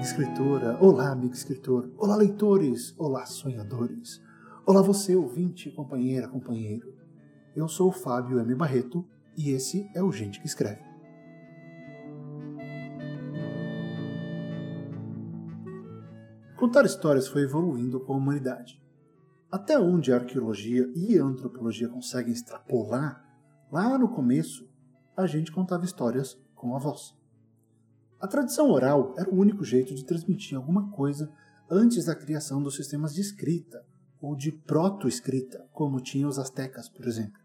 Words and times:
amiga 0.00 0.12
escritora, 0.12 0.78
olá, 0.80 1.10
amigo 1.10 1.34
escritor, 1.34 1.90
olá, 1.98 2.16
leitores, 2.16 2.94
olá, 2.96 3.26
sonhadores, 3.26 4.22
olá, 4.64 4.80
você, 4.80 5.14
ouvinte, 5.14 5.70
companheira, 5.70 6.26
companheiro. 6.26 6.90
Eu 7.54 7.68
sou 7.68 7.88
o 7.88 7.92
Fábio 7.92 8.40
M. 8.40 8.54
Barreto 8.54 9.06
e 9.36 9.50
esse 9.50 9.90
é 9.94 10.02
o 10.02 10.10
Gente 10.10 10.40
que 10.40 10.46
Escreve. 10.46 10.82
Contar 16.56 16.86
histórias 16.86 17.28
foi 17.28 17.42
evoluindo 17.42 18.00
com 18.00 18.14
a 18.14 18.16
humanidade. 18.16 18.82
Até 19.52 19.78
onde 19.78 20.14
a 20.14 20.16
arqueologia 20.16 20.90
e 20.96 21.18
a 21.18 21.24
antropologia 21.24 21.90
conseguem 21.90 22.32
extrapolar, 22.32 23.22
lá 23.70 23.98
no 23.98 24.08
começo, 24.08 24.66
a 25.14 25.26
gente 25.26 25.52
contava 25.52 25.84
histórias 25.84 26.40
com 26.54 26.74
a 26.74 26.78
voz. 26.78 27.19
A 28.20 28.28
tradição 28.28 28.70
oral 28.70 29.14
era 29.16 29.30
o 29.30 29.38
único 29.38 29.64
jeito 29.64 29.94
de 29.94 30.04
transmitir 30.04 30.56
alguma 30.56 30.90
coisa 30.90 31.32
antes 31.70 32.04
da 32.04 32.14
criação 32.14 32.62
dos 32.62 32.76
sistemas 32.76 33.14
de 33.14 33.22
escrita 33.22 33.82
ou 34.20 34.36
de 34.36 34.52
proto-escrita, 34.52 35.66
como 35.72 36.00
tinham 36.00 36.28
os 36.28 36.38
astecas, 36.38 36.88
por 36.88 37.06
exemplo. 37.06 37.40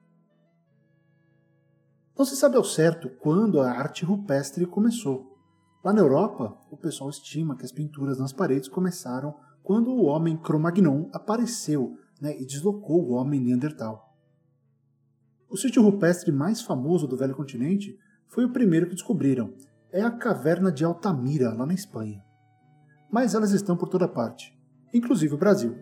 Não 2.18 2.26
se 2.26 2.36
sabe 2.36 2.58
ao 2.58 2.64
certo 2.64 3.10
quando 3.10 3.62
a 3.62 3.72
arte 3.72 4.04
rupestre 4.04 4.66
começou. 4.66 5.38
Lá 5.84 5.94
na 5.94 6.02
Europa, 6.02 6.58
o 6.70 6.76
pessoal 6.76 7.10
estima 7.10 7.56
que 7.56 7.64
as 7.64 7.72
pinturas 7.72 8.20
nas 8.20 8.34
paredes 8.34 8.68
começaram 8.68 9.34
quando 9.64 9.92
o 9.92 10.04
homem 10.04 10.36
Cro-Magnon 10.36 11.10
apareceu 11.14 11.98
né, 12.20 12.38
e 12.40 12.46
deslocou 12.46 13.04
o 13.04 13.12
homem 13.12 13.40
Neandertal. 13.40 14.14
O 15.50 15.56
sítio 15.56 15.82
rupestre 15.82 16.32
mais 16.32 16.62
famoso 16.62 17.08
do 17.08 17.16
velho 17.16 17.36
continente 17.36 17.98
foi 18.28 18.44
o 18.44 18.52
primeiro 18.52 18.88
que 18.88 18.96
descobriram, 18.96 19.54
é 19.92 20.02
a 20.02 20.12
caverna 20.12 20.72
de 20.72 20.84
Altamira, 20.84 21.54
lá 21.54 21.66
na 21.66 21.74
Espanha. 21.74 22.24
Mas 23.12 23.34
elas 23.34 23.52
estão 23.52 23.78
por 23.78 23.88
toda 23.90 24.08
parte, 24.08 24.58
inclusive 24.94 25.34
o 25.34 25.38
Brasil. 25.38 25.78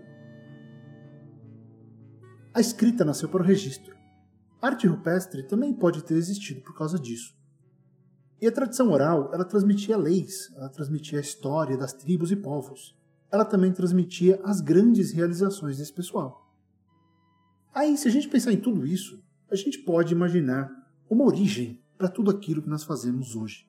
A 2.53 2.59
escrita 2.59 3.03
nasceu 3.03 3.27
para 3.29 3.41
o 3.41 3.45
registro. 3.45 3.95
A 4.61 4.67
arte 4.67 4.87
rupestre 4.87 5.47
também 5.47 5.73
pode 5.73 6.03
ter 6.03 6.13
existido 6.15 6.61
por 6.61 6.77
causa 6.77 6.99
disso. 6.99 7.35
E 8.39 8.47
a 8.47 8.51
tradição 8.51 8.91
oral, 8.91 9.31
ela 9.33 9.45
transmitia 9.45 9.97
leis, 9.97 10.51
ela 10.55 10.69
transmitia 10.69 11.17
a 11.17 11.21
história 11.21 11.77
das 11.77 11.93
tribos 11.93 12.31
e 12.31 12.35
povos. 12.35 12.95
Ela 13.31 13.45
também 13.45 13.71
transmitia 13.71 14.39
as 14.43 14.61
grandes 14.61 15.11
realizações 15.11 15.77
desse 15.77 15.93
pessoal. 15.93 16.53
Aí, 17.73 17.97
se 17.97 18.07
a 18.07 18.11
gente 18.11 18.29
pensar 18.29 18.53
em 18.53 18.59
tudo 18.59 18.85
isso, 18.85 19.23
a 19.49 19.55
gente 19.55 19.79
pode 19.79 20.13
imaginar 20.13 20.69
uma 21.09 21.25
origem 21.25 21.81
para 21.97 22.07
tudo 22.07 22.29
aquilo 22.29 22.61
que 22.61 22.69
nós 22.69 22.83
fazemos 22.83 23.35
hoje. 23.35 23.67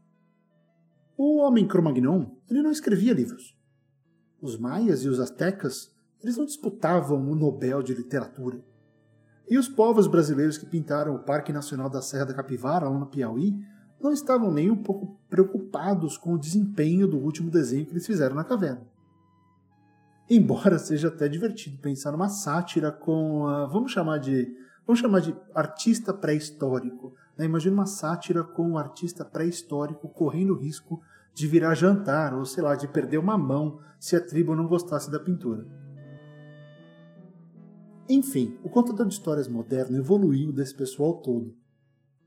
O 1.17 1.39
homem 1.39 1.67
Cro-Magnon, 1.67 2.27
ele 2.51 2.63
não 2.63 2.73
escrevia 2.73 3.13
livros. 3.13 3.57
Os 4.41 4.59
maias 4.59 5.05
e 5.05 5.09
os 5.09 5.21
astecas, 5.21 5.95
eles 6.21 6.37
não 6.37 6.45
disputavam 6.45 7.31
o 7.31 7.35
Nobel 7.37 7.83
de 7.83 7.95
Literatura. 7.95 8.61
E 9.49 9.57
os 9.57 9.69
povos 9.69 10.07
brasileiros 10.07 10.59
que 10.59 10.67
pintaram 10.67 11.15
o 11.15 11.21
Parque 11.21 11.53
Nacional 11.53 11.89
da 11.89 12.03
Serra 12.03 12.27
da 12.27 12.35
Capivara, 12.35 12.89
lá 12.89 12.99
no 12.99 13.07
Piauí, 13.07 13.55
não 14.01 14.13
estavam 14.13 14.53
nem 14.53 14.71
um 14.71 14.83
pouco 14.83 15.21
preocupados 15.31 16.19
com 16.19 16.35
o 16.35 16.39
desempenho 16.39 17.07
do 17.07 17.19
último 17.19 17.51
desenho 17.51 17.87
que 17.87 17.93
eles 17.93 18.07
fizeram 18.07 18.35
na 18.35 18.45
caverna. 18.45 18.87
Embora 20.29 20.79
seja 20.81 21.09
até 21.09 21.29
divertido 21.29 21.79
pensar 21.79 22.11
numa 22.11 22.29
sátira 22.29 22.91
com, 22.91 23.47
a, 23.47 23.67
vamos 23.67 23.93
chamar 23.93 24.19
de, 24.19 24.53
vamos 24.87 25.01
chamar 25.01 25.21
de 25.21 25.35
artista 25.55 26.13
pré-histórico, 26.13 27.15
né? 27.37 27.45
Imagina 27.45 27.75
uma 27.75 27.87
sátira 27.87 28.45
com 28.45 28.71
um 28.71 28.79
artista 28.79 29.25
pré-histórico 29.25 30.09
correndo 30.09 30.55
o 30.55 30.59
risco 30.59 31.01
de 31.35 31.47
virar 31.47 31.75
jantar, 31.75 32.33
ou 32.35 32.45
sei 32.45 32.63
lá, 32.63 32.77
de 32.77 32.87
perder 32.87 33.19
uma 33.19 33.37
mão 33.37 33.81
se 33.99 34.15
a 34.15 34.21
tribo 34.21 34.55
não 34.55 34.69
gostasse 34.69 35.11
da 35.11 35.19
pintura. 35.19 35.67
Enfim, 38.09 38.59
o 38.63 38.69
contador 38.69 39.07
de 39.07 39.15
histórias 39.15 39.49
moderno 39.49 39.97
evoluiu 39.97 40.53
desse 40.53 40.75
pessoal 40.75 41.15
todo. 41.15 41.57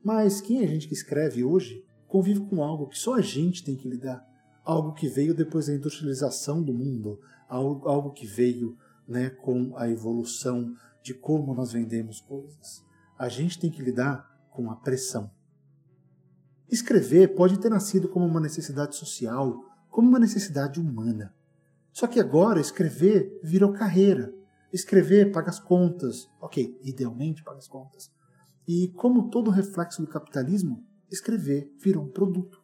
Mas 0.03 0.41
quem 0.41 0.61
é 0.61 0.63
a 0.63 0.67
gente 0.67 0.87
que 0.87 0.93
escreve 0.93 1.43
hoje 1.43 1.85
convive 2.07 2.39
com 2.41 2.63
algo 2.63 2.87
que 2.87 2.97
só 2.97 3.15
a 3.15 3.21
gente 3.21 3.63
tem 3.63 3.75
que 3.75 3.87
lidar. 3.87 4.25
Algo 4.63 4.93
que 4.93 5.07
veio 5.07 5.35
depois 5.35 5.67
da 5.67 5.75
industrialização 5.75 6.63
do 6.63 6.73
mundo, 6.73 7.19
algo, 7.47 7.87
algo 7.87 8.11
que 8.11 8.25
veio 8.25 8.77
né, 9.07 9.29
com 9.29 9.73
a 9.77 9.89
evolução 9.89 10.73
de 11.07 11.13
como 11.13 11.55
nós 11.55 11.71
vendemos 11.71 12.19
coisas. 12.19 12.83
A 13.17 13.29
gente 13.29 13.57
tem 13.57 13.71
que 13.71 13.81
lidar 13.81 14.29
com 14.51 14.69
a 14.69 14.75
pressão. 14.75 15.31
Escrever 16.69 17.33
pode 17.33 17.57
ter 17.61 17.69
nascido 17.69 18.09
como 18.09 18.25
uma 18.25 18.41
necessidade 18.41 18.97
social, 18.97 19.63
como 19.89 20.09
uma 20.09 20.19
necessidade 20.19 20.81
humana. 20.81 21.33
Só 21.93 22.07
que 22.07 22.19
agora 22.19 22.59
escrever 22.59 23.39
virou 23.41 23.71
carreira. 23.71 24.33
Escrever 24.73 25.31
paga 25.31 25.49
as 25.49 25.61
contas. 25.61 26.29
Ok, 26.41 26.77
idealmente 26.83 27.41
paga 27.41 27.59
as 27.59 27.69
contas. 27.69 28.11
E 28.67 28.89
como 28.89 29.29
todo 29.29 29.49
reflexo 29.49 30.01
do 30.01 30.09
capitalismo, 30.09 30.85
escrever 31.09 31.73
virou 31.81 32.03
um 32.03 32.11
produto. 32.11 32.61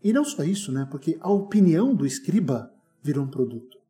E 0.00 0.12
não 0.12 0.24
só 0.24 0.44
isso, 0.44 0.70
né? 0.70 0.86
Porque 0.88 1.18
a 1.20 1.28
opinião 1.28 1.92
do 1.92 2.06
escriba 2.06 2.72
virou 3.02 3.24
um 3.24 3.30
produto. 3.30 3.83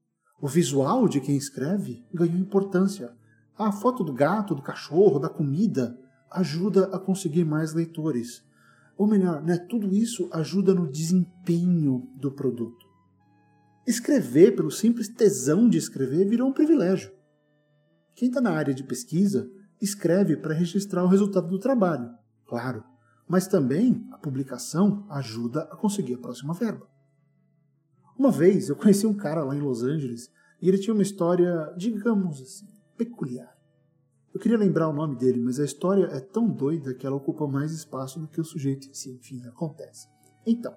O 0.44 0.46
visual 0.46 1.08
de 1.08 1.22
quem 1.22 1.38
escreve 1.38 2.04
ganhou 2.12 2.36
importância. 2.36 3.10
A 3.56 3.72
foto 3.72 4.04
do 4.04 4.12
gato, 4.12 4.54
do 4.54 4.60
cachorro, 4.60 5.18
da 5.18 5.30
comida 5.30 5.98
ajuda 6.30 6.94
a 6.94 6.98
conseguir 6.98 7.46
mais 7.46 7.72
leitores. 7.72 8.44
Ou 8.94 9.06
melhor, 9.06 9.42
né, 9.42 9.56
tudo 9.56 9.94
isso 9.94 10.28
ajuda 10.30 10.74
no 10.74 10.86
desempenho 10.86 12.10
do 12.16 12.30
produto. 12.30 12.84
Escrever, 13.86 14.54
pelo 14.54 14.70
simples 14.70 15.08
tesão 15.08 15.66
de 15.66 15.78
escrever, 15.78 16.28
virou 16.28 16.50
um 16.50 16.52
privilégio. 16.52 17.10
Quem 18.14 18.28
está 18.28 18.42
na 18.42 18.50
área 18.50 18.74
de 18.74 18.84
pesquisa 18.84 19.50
escreve 19.80 20.36
para 20.36 20.52
registrar 20.52 21.04
o 21.04 21.08
resultado 21.08 21.48
do 21.48 21.58
trabalho, 21.58 22.10
claro, 22.46 22.84
mas 23.26 23.46
também 23.46 24.06
a 24.12 24.18
publicação 24.18 25.06
ajuda 25.08 25.62
a 25.62 25.76
conseguir 25.76 26.16
a 26.16 26.18
próxima 26.18 26.52
verba. 26.52 26.93
Uma 28.18 28.30
vez 28.30 28.68
eu 28.68 28.76
conheci 28.76 29.06
um 29.06 29.14
cara 29.14 29.42
lá 29.42 29.56
em 29.56 29.60
Los 29.60 29.82
Angeles 29.82 30.30
e 30.62 30.68
ele 30.68 30.78
tinha 30.78 30.94
uma 30.94 31.02
história, 31.02 31.72
digamos 31.76 32.40
assim, 32.40 32.66
peculiar. 32.96 33.52
Eu 34.32 34.40
queria 34.40 34.58
lembrar 34.58 34.88
o 34.88 34.92
nome 34.92 35.16
dele, 35.16 35.40
mas 35.40 35.60
a 35.60 35.64
história 35.64 36.06
é 36.06 36.20
tão 36.20 36.48
doida 36.48 36.94
que 36.94 37.06
ela 37.06 37.16
ocupa 37.16 37.46
mais 37.46 37.72
espaço 37.72 38.18
do 38.18 38.26
que 38.26 38.40
o 38.40 38.44
sujeito 38.44 38.88
em 38.88 38.94
si. 38.94 39.12
Enfim, 39.12 39.44
acontece. 39.46 40.08
Então, 40.46 40.74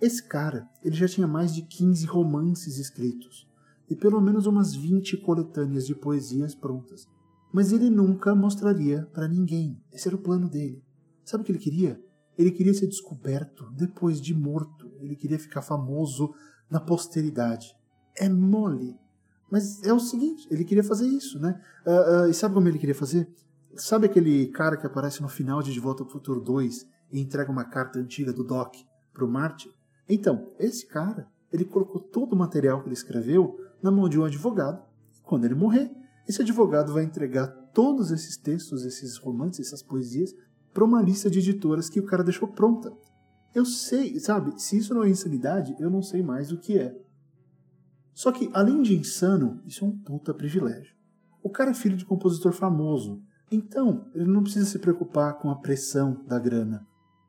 esse 0.00 0.22
cara, 0.22 0.68
ele 0.82 0.94
já 0.94 1.08
tinha 1.08 1.26
mais 1.26 1.54
de 1.54 1.62
15 1.62 2.06
romances 2.06 2.78
escritos 2.78 3.48
e 3.90 3.96
pelo 3.96 4.20
menos 4.20 4.46
umas 4.46 4.74
20 4.74 5.16
coletâneas 5.18 5.86
de 5.86 5.94
poesias 5.94 6.54
prontas. 6.54 7.06
Mas 7.52 7.72
ele 7.72 7.90
nunca 7.90 8.34
mostraria 8.34 9.08
para 9.12 9.26
ninguém. 9.26 9.82
Esse 9.92 10.08
era 10.08 10.16
o 10.16 10.22
plano 10.22 10.48
dele. 10.48 10.82
Sabe 11.24 11.42
o 11.42 11.44
que 11.44 11.52
ele 11.52 11.58
queria? 11.58 12.00
Ele 12.36 12.50
queria 12.50 12.74
ser 12.74 12.86
descoberto 12.86 13.70
depois 13.72 14.20
de 14.20 14.34
morto. 14.34 14.90
Ele 15.00 15.16
queria 15.16 15.38
ficar 15.38 15.62
famoso 15.62 16.32
na 16.70 16.80
posteridade. 16.80 17.76
É 18.16 18.28
mole. 18.28 18.98
Mas 19.50 19.82
é 19.82 19.92
o 19.92 20.00
seguinte, 20.00 20.46
ele 20.50 20.64
queria 20.64 20.84
fazer 20.84 21.06
isso, 21.06 21.38
né? 21.38 21.60
Uh, 21.86 22.26
uh, 22.26 22.28
e 22.28 22.34
sabe 22.34 22.54
como 22.54 22.68
ele 22.68 22.78
queria 22.78 22.94
fazer? 22.94 23.28
Sabe 23.76 24.06
aquele 24.06 24.48
cara 24.48 24.76
que 24.76 24.86
aparece 24.86 25.22
no 25.22 25.28
final 25.28 25.62
de 25.62 25.72
De 25.72 25.80
Volta 25.80 26.02
ao 26.02 26.08
Futuro 26.08 26.40
2 26.40 26.86
e 27.12 27.20
entrega 27.20 27.50
uma 27.50 27.64
carta 27.64 27.98
antiga 27.98 28.32
do 28.32 28.44
Doc 28.44 28.74
pro 29.12 29.28
Marty? 29.28 29.70
Então, 30.08 30.50
esse 30.58 30.86
cara, 30.86 31.28
ele 31.52 31.64
colocou 31.64 32.00
todo 32.00 32.32
o 32.32 32.36
material 32.36 32.80
que 32.80 32.88
ele 32.88 32.94
escreveu 32.94 33.58
na 33.82 33.90
mão 33.90 34.08
de 34.08 34.18
um 34.18 34.24
advogado. 34.24 34.82
Quando 35.22 35.44
ele 35.44 35.54
morrer, 35.54 35.90
esse 36.26 36.42
advogado 36.42 36.92
vai 36.92 37.04
entregar 37.04 37.46
todos 37.72 38.10
esses 38.10 38.36
textos, 38.36 38.84
esses 38.84 39.16
romances, 39.16 39.66
essas 39.66 39.82
poesias, 39.82 40.34
para 40.74 40.84
uma 40.84 41.00
lista 41.00 41.30
de 41.30 41.38
editoras 41.38 41.88
que 41.88 42.00
o 42.00 42.06
cara 42.06 42.24
deixou 42.24 42.48
pronta. 42.48 42.92
Eu 43.54 43.64
sei, 43.64 44.18
sabe, 44.20 44.60
se 44.60 44.76
isso 44.76 44.94
não 44.94 45.02
é 45.02 45.08
insanidade, 45.08 45.74
eu 45.78 45.90
não 45.90 46.02
sei 46.02 46.22
mais 46.22 46.52
o 46.52 46.58
que 46.58 46.78
é. 46.78 46.96
Só 48.12 48.32
que, 48.32 48.50
além 48.52 48.82
de 48.82 48.96
insano, 48.96 49.62
isso 49.64 49.84
é 49.84 49.88
um 49.88 49.96
puta 49.96 50.34
privilégio. 50.34 50.94
O 51.42 51.50
cara 51.50 51.70
é 51.70 51.74
filho 51.74 51.96
de 51.96 52.04
compositor 52.04 52.52
famoso, 52.52 53.22
então 53.50 54.10
ele 54.14 54.26
não 54.26 54.42
precisa 54.42 54.66
se 54.66 54.78
preocupar 54.78 55.38
com 55.38 55.50
a 55.50 55.56
pressão 55.56 56.24
da 56.26 56.38
grana. 56.38 56.86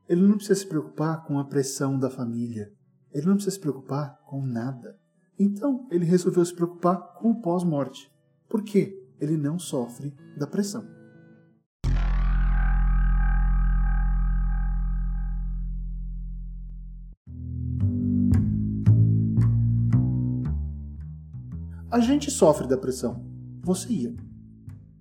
Ele 0.07 0.21
não 0.21 0.35
precisa 0.35 0.59
se 0.59 0.67
preocupar 0.67 1.23
com 1.23 1.37
a 1.37 1.45
pressão 1.45 1.97
da 1.97 2.09
família. 2.09 2.73
Ele 3.13 3.27
não 3.27 3.35
precisa 3.35 3.55
se 3.55 3.61
preocupar 3.61 4.19
com 4.25 4.45
nada. 4.45 4.97
Então 5.37 5.87
ele 5.91 6.05
resolveu 6.05 6.43
se 6.43 6.53
preocupar 6.53 7.13
com 7.13 7.31
o 7.31 7.41
pós-morte. 7.41 8.11
Por 8.49 8.63
quê? 8.63 8.99
Ele 9.19 9.37
não 9.37 9.59
sofre 9.59 10.13
da 10.35 10.47
pressão. 10.47 10.98
A 21.91 21.99
gente 21.99 22.29
sofre 22.29 22.67
da 22.67 22.77
pressão. 22.77 23.25
Você 23.63 23.91
ia. 23.91 24.15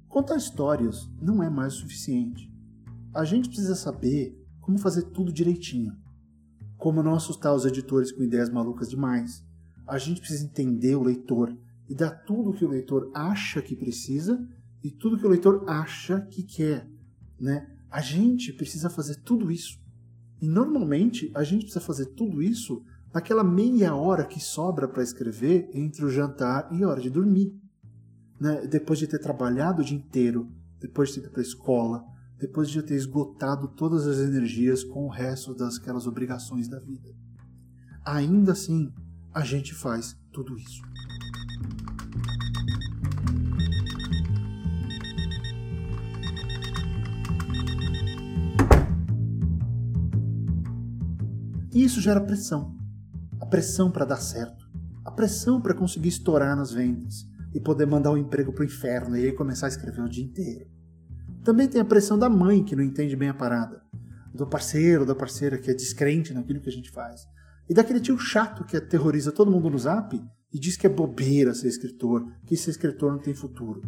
Contar 0.08 0.36
histórias 0.36 1.06
não 1.20 1.42
é 1.42 1.50
mais 1.50 1.74
o 1.74 1.80
suficiente. 1.80 2.50
A 3.14 3.26
gente 3.26 3.48
precisa 3.48 3.74
saber 3.74 4.34
como 4.58 4.78
fazer 4.78 5.02
tudo 5.02 5.30
direitinho. 5.30 5.94
como 6.78 7.02
não 7.02 7.14
assustar 7.14 7.54
os 7.54 7.66
editores 7.66 8.12
com 8.12 8.22
ideias 8.22 8.48
malucas 8.48 8.88
demais. 8.88 9.44
A 9.86 9.98
gente 9.98 10.20
precisa 10.20 10.44
entender 10.44 10.94
o 10.94 11.02
leitor 11.02 11.54
e 11.88 11.94
dar 11.94 12.10
tudo 12.10 12.50
o 12.50 12.52
que 12.54 12.64
o 12.64 12.68
leitor 12.68 13.10
acha 13.12 13.60
que 13.60 13.74
precisa 13.74 14.48
e 14.82 14.90
tudo 14.90 15.18
que 15.18 15.26
o 15.26 15.28
leitor 15.28 15.64
acha 15.68 16.20
que 16.20 16.42
quer, 16.42 16.88
né? 17.38 17.68
A 17.90 18.00
gente 18.00 18.52
precisa 18.52 18.88
fazer 18.88 19.16
tudo 19.16 19.50
isso. 19.50 19.78
E 20.40 20.46
normalmente 20.48 21.30
a 21.34 21.42
gente 21.42 21.62
precisa 21.62 21.80
fazer 21.84 22.06
tudo 22.06 22.40
isso 22.40 22.84
naquela 23.18 23.42
meia 23.42 23.96
hora 23.96 24.24
que 24.24 24.38
sobra 24.38 24.86
para 24.86 25.02
escrever 25.02 25.68
entre 25.74 26.04
o 26.04 26.08
jantar 26.08 26.68
e 26.70 26.84
a 26.84 26.88
hora 26.88 27.00
de 27.00 27.10
dormir. 27.10 27.52
Né? 28.40 28.64
Depois 28.68 28.96
de 28.96 29.08
ter 29.08 29.18
trabalhado 29.18 29.82
o 29.82 29.84
dia 29.84 29.98
inteiro, 29.98 30.48
depois 30.78 31.08
de 31.08 31.16
ter 31.16 31.20
ido 31.22 31.30
para 31.32 31.40
a 31.40 31.42
escola, 31.42 32.04
depois 32.38 32.70
de 32.70 32.80
ter 32.80 32.94
esgotado 32.94 33.66
todas 33.74 34.06
as 34.06 34.18
energias 34.18 34.84
com 34.84 35.04
o 35.04 35.08
resto 35.08 35.52
das 35.52 36.06
obrigações 36.06 36.68
da 36.68 36.78
vida. 36.78 37.12
Ainda 38.04 38.52
assim, 38.52 38.92
a 39.34 39.42
gente 39.42 39.74
faz 39.74 40.16
tudo 40.32 40.56
isso. 40.56 40.80
E 51.74 51.82
isso 51.82 52.00
gera 52.00 52.20
pressão. 52.20 52.77
Pressão 53.50 53.90
para 53.90 54.04
dar 54.04 54.18
certo. 54.18 54.68
A 55.04 55.10
pressão 55.10 55.58
para 55.58 55.72
conseguir 55.72 56.08
estourar 56.08 56.54
nas 56.54 56.70
vendas 56.70 57.26
e 57.54 57.58
poder 57.58 57.86
mandar 57.86 58.10
o 58.10 58.14
um 58.14 58.18
emprego 58.18 58.52
para 58.52 58.62
o 58.62 58.66
inferno 58.66 59.16
e 59.16 59.24
aí 59.24 59.32
começar 59.32 59.66
a 59.66 59.70
escrever 59.70 60.02
o 60.02 60.08
dia 60.08 60.22
inteiro. 60.22 60.66
Também 61.42 61.66
tem 61.66 61.80
a 61.80 61.84
pressão 61.84 62.18
da 62.18 62.28
mãe 62.28 62.62
que 62.62 62.76
não 62.76 62.82
entende 62.82 63.16
bem 63.16 63.30
a 63.30 63.34
parada, 63.34 63.82
do 64.34 64.46
parceiro, 64.46 65.06
da 65.06 65.14
parceira 65.14 65.56
que 65.56 65.70
é 65.70 65.74
descrente 65.74 66.34
naquilo 66.34 66.60
que 66.60 66.68
a 66.68 66.72
gente 66.72 66.90
faz, 66.90 67.22
e 67.68 67.72
daquele 67.72 68.00
tio 68.00 68.18
chato 68.18 68.64
que 68.64 68.76
aterroriza 68.76 69.32
todo 69.32 69.50
mundo 69.50 69.70
no 69.70 69.78
zap 69.78 70.22
e 70.52 70.58
diz 70.58 70.76
que 70.76 70.86
é 70.86 70.90
bobeira 70.90 71.54
ser 71.54 71.68
escritor, 71.68 72.30
que 72.44 72.54
ser 72.54 72.70
escritor 72.70 73.12
não 73.12 73.18
tem 73.18 73.34
futuro. 73.34 73.80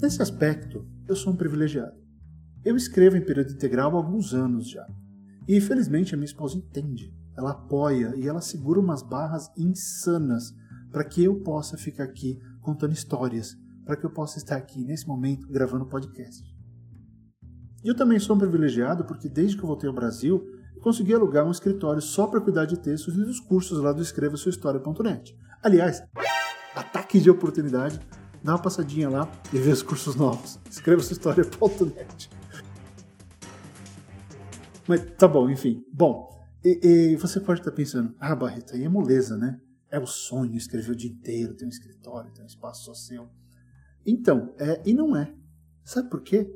Nesse 0.00 0.22
aspecto, 0.22 0.86
eu 1.08 1.16
sou 1.16 1.32
um 1.32 1.36
privilegiado. 1.36 2.07
Eu 2.68 2.76
escrevo 2.76 3.16
em 3.16 3.24
período 3.24 3.50
integral 3.50 3.92
há 3.92 3.94
alguns 3.94 4.34
anos 4.34 4.68
já. 4.68 4.86
E 5.48 5.58
felizmente 5.58 6.12
a 6.12 6.18
minha 6.18 6.26
esposa 6.26 6.58
entende. 6.58 7.16
Ela 7.34 7.52
apoia 7.52 8.12
e 8.14 8.28
ela 8.28 8.42
segura 8.42 8.78
umas 8.78 9.02
barras 9.02 9.50
insanas 9.56 10.54
para 10.92 11.02
que 11.02 11.24
eu 11.24 11.40
possa 11.40 11.78
ficar 11.78 12.04
aqui 12.04 12.38
contando 12.60 12.92
histórias, 12.92 13.56
para 13.86 13.96
que 13.96 14.04
eu 14.04 14.10
possa 14.10 14.36
estar 14.36 14.56
aqui 14.56 14.84
nesse 14.84 15.08
momento 15.08 15.48
gravando 15.48 15.86
podcast. 15.86 16.44
Eu 17.82 17.96
também 17.96 18.18
sou 18.18 18.36
um 18.36 18.38
privilegiado 18.38 19.02
porque 19.06 19.30
desde 19.30 19.56
que 19.56 19.62
eu 19.62 19.66
voltei 19.66 19.88
ao 19.88 19.94
Brasil, 19.94 20.46
eu 20.76 20.82
consegui 20.82 21.14
alugar 21.14 21.46
um 21.46 21.50
escritório 21.50 22.02
só 22.02 22.26
para 22.26 22.38
cuidar 22.38 22.66
de 22.66 22.78
textos 22.78 23.14
e 23.14 23.24
dos 23.24 23.40
cursos 23.40 23.78
lá 23.78 23.94
do 23.94 24.02
escreva 24.02 24.36
sua 24.36 24.50
história.net. 24.50 25.34
Aliás, 25.62 26.02
ataque 26.76 27.18
de 27.18 27.30
oportunidade, 27.30 27.98
dá 28.44 28.52
uma 28.52 28.62
passadinha 28.62 29.08
lá 29.08 29.26
e 29.54 29.58
vê 29.58 29.70
os 29.70 29.82
cursos 29.82 30.14
novos. 30.16 30.58
Escreva 30.70 31.00
sua 31.02 31.14
história.net. 31.14 32.37
Mas 34.88 35.04
tá 35.18 35.28
bom, 35.28 35.50
enfim. 35.50 35.84
Bom, 35.92 36.30
e, 36.64 36.80
e, 36.82 37.16
você 37.16 37.38
pode 37.38 37.60
estar 37.60 37.70
pensando, 37.72 38.14
ah, 38.18 38.34
Barreto, 38.34 38.74
aí 38.74 38.84
é 38.84 38.88
moleza, 38.88 39.36
né? 39.36 39.60
É 39.90 39.98
o 39.98 40.06
sonho 40.06 40.56
escrever 40.56 40.92
o 40.92 40.96
dia 40.96 41.10
inteiro, 41.10 41.54
ter 41.54 41.66
um 41.66 41.68
escritório, 41.68 42.32
ter 42.32 42.42
um 42.42 42.46
espaço 42.46 42.86
só 42.86 42.94
seu. 42.94 43.28
Então, 44.04 44.54
é 44.58 44.82
e 44.88 44.94
não 44.94 45.14
é. 45.14 45.34
Sabe 45.84 46.08
por 46.08 46.22
quê? 46.22 46.50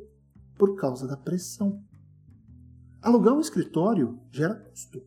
Por 0.56 0.76
causa 0.76 1.06
da 1.06 1.17
pressão. 1.17 1.84
Alugar 3.02 3.34
um 3.34 3.40
escritório 3.40 4.19
gera 4.31 4.55
custo. 4.55 5.02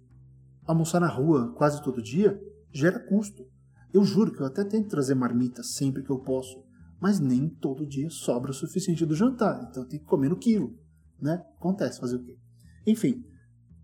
Almoçar 0.63 0.99
na 0.99 1.07
rua 1.07 1.51
quase 1.53 1.81
todo 1.81 2.03
dia 2.03 2.39
gera 2.71 2.99
custo. 2.99 3.47
Eu 3.91 4.03
juro 4.03 4.31
que 4.31 4.41
eu 4.41 4.45
até 4.45 4.63
tento 4.63 4.89
trazer 4.89 5.15
marmita 5.15 5.63
sempre 5.63 6.03
que 6.03 6.09
eu 6.11 6.19
posso, 6.19 6.63
mas 6.99 7.19
nem 7.19 7.49
todo 7.49 7.87
dia 7.87 8.09
sobra 8.09 8.51
o 8.51 8.53
suficiente 8.53 9.05
do 9.05 9.15
jantar, 9.15 9.67
então 9.69 9.85
tenho 9.85 10.01
que 10.01 10.07
comer 10.07 10.29
no 10.29 10.37
quilo, 10.37 10.77
né? 11.21 11.45
Acontece, 11.57 11.99
fazer 11.99 12.17
o 12.17 12.23
quê? 12.23 12.37
Enfim, 12.85 13.25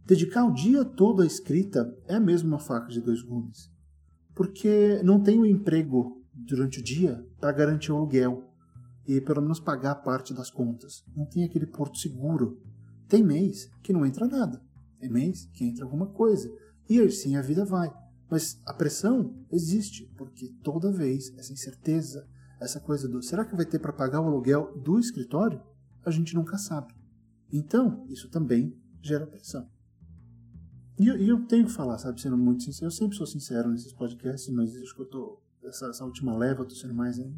dedicar 0.06 0.46
o 0.46 0.54
dia 0.54 0.86
todo 0.86 1.22
à 1.22 1.26
escrita 1.26 1.96
é 2.08 2.20
mesmo 2.20 2.50
uma 2.50 2.60
faca 2.60 2.88
de 2.88 3.02
dois 3.02 3.22
gumes. 3.22 3.72
Porque 4.36 5.02
não 5.04 5.22
tenho 5.22 5.46
emprego 5.46 6.24
durante 6.34 6.80
o 6.80 6.84
dia 6.84 7.26
para 7.40 7.52
garantir 7.52 7.92
o 7.92 7.98
aluguel 7.98 8.48
e 9.08 9.20
pelo 9.20 9.42
menos 9.42 9.60
pagar 9.60 9.96
parte 9.96 10.34
das 10.34 10.50
contas. 10.50 11.04
Não 11.16 11.26
tem 11.26 11.44
aquele 11.44 11.66
porto 11.66 11.98
seguro. 11.98 12.62
Tem 13.08 13.24
mês 13.24 13.70
que 13.84 13.92
não 13.92 14.06
entra 14.06 14.28
nada. 14.28 14.62
Tem 15.00 15.10
mês 15.10 15.50
que 15.54 15.66
entra 15.66 15.84
alguma 15.84 16.08
coisa. 16.08 16.50
E 16.90 17.00
assim 17.00 17.36
a 17.36 17.42
vida 17.42 17.66
vai. 17.66 17.92
Mas 18.30 18.62
a 18.66 18.74
pressão 18.74 19.36
existe, 19.52 20.06
porque 20.18 20.54
toda 20.64 20.92
vez 20.92 21.38
essa 21.38 21.52
incerteza, 21.52 22.26
essa 22.62 22.80
coisa 22.80 23.08
do 23.08 23.22
será 23.22 23.44
que 23.44 23.56
vai 23.56 23.66
ter 23.66 23.80
para 23.80 23.92
pagar 23.92 24.22
o 24.22 24.28
aluguel 24.28 24.78
do 24.78 24.98
escritório? 24.98 25.62
A 26.06 26.12
gente 26.12 26.34
nunca 26.36 26.58
sabe. 26.58 26.94
Então, 27.52 28.06
isso 28.08 28.30
também 28.30 28.81
gera 29.02 29.26
pressão. 29.26 29.68
E 31.00 31.08
eu, 31.08 31.18
eu, 31.18 31.46
tenho 31.48 31.66
que 31.66 31.72
falar, 31.72 31.98
sabe, 31.98 32.22
sendo 32.22 32.38
muito 32.38 32.64
sincero, 32.64 32.88
eu 32.88 32.92
sempre 32.92 33.18
sou 33.18 33.26
sincero 33.26 33.70
nesses 33.70 33.92
podcasts, 33.92 34.54
mas 34.54 34.76
acho 34.76 34.94
que 34.94 35.02
eu 35.02 35.08
tô, 35.08 35.42
essa, 35.64 35.88
essa 35.88 36.06
última 36.06 36.38
leva 36.38 36.62
eu 36.62 36.68
tô 36.68 36.76
sendo 36.76 36.94
mais 36.94 37.18
ainda. 37.18 37.38